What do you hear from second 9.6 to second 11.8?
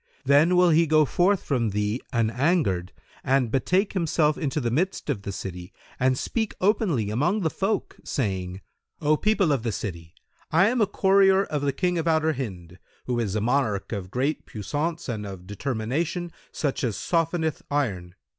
the city, I am a courier of the